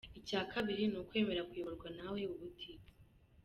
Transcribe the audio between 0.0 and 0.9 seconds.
Icya kabiri